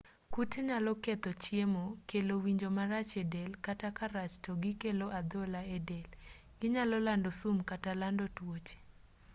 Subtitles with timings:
[0.33, 6.09] kute nyalo ketho chiemo kelo winjo marach edel kata ka rach to gikelo adhola edel
[6.59, 8.79] ginyalo lando sum kata lando tuoche